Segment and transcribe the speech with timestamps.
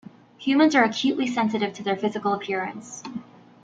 [0.39, 3.03] Humans are acutely sensitive to their physical appearance.